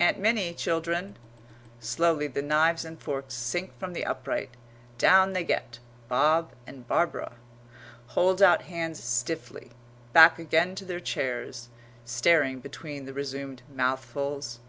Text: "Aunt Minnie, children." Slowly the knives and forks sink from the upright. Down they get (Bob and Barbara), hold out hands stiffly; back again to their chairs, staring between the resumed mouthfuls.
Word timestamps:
"Aunt 0.00 0.18
Minnie, 0.18 0.54
children." 0.54 1.18
Slowly 1.78 2.26
the 2.26 2.40
knives 2.40 2.86
and 2.86 2.98
forks 2.98 3.34
sink 3.34 3.78
from 3.78 3.92
the 3.92 4.06
upright. 4.06 4.48
Down 4.96 5.34
they 5.34 5.44
get 5.44 5.78
(Bob 6.08 6.52
and 6.66 6.88
Barbara), 6.88 7.32
hold 8.06 8.40
out 8.40 8.62
hands 8.62 9.04
stiffly; 9.04 9.72
back 10.14 10.38
again 10.38 10.74
to 10.76 10.86
their 10.86 11.00
chairs, 11.00 11.68
staring 12.06 12.60
between 12.60 13.04
the 13.04 13.12
resumed 13.12 13.60
mouthfuls. 13.74 14.60